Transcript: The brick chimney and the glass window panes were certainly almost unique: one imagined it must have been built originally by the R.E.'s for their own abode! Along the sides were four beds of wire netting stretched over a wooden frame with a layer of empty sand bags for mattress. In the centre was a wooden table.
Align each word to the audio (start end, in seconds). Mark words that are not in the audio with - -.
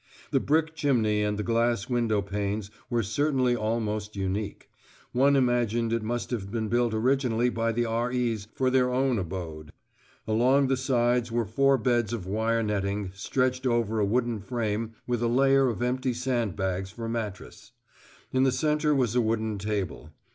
The 0.31 0.39
brick 0.39 0.73
chimney 0.73 1.21
and 1.21 1.37
the 1.37 1.43
glass 1.43 1.87
window 1.87 2.23
panes 2.23 2.71
were 2.89 3.03
certainly 3.03 3.55
almost 3.55 4.15
unique: 4.15 4.67
one 5.11 5.35
imagined 5.35 5.93
it 5.93 6.01
must 6.01 6.31
have 6.31 6.49
been 6.49 6.69
built 6.69 6.91
originally 6.91 7.49
by 7.51 7.71
the 7.71 7.85
R.E.'s 7.85 8.47
for 8.55 8.71
their 8.71 8.89
own 8.91 9.19
abode! 9.19 9.71
Along 10.27 10.65
the 10.65 10.75
sides 10.75 11.31
were 11.31 11.45
four 11.45 11.77
beds 11.77 12.13
of 12.13 12.25
wire 12.25 12.63
netting 12.63 13.11
stretched 13.13 13.67
over 13.67 13.99
a 13.99 14.05
wooden 14.07 14.39
frame 14.39 14.95
with 15.05 15.21
a 15.21 15.27
layer 15.27 15.67
of 15.69 15.83
empty 15.83 16.15
sand 16.15 16.55
bags 16.55 16.89
for 16.89 17.07
mattress. 17.07 17.71
In 18.33 18.41
the 18.41 18.51
centre 18.51 18.95
was 18.95 19.13
a 19.15 19.21
wooden 19.21 19.59
table. 19.59 20.09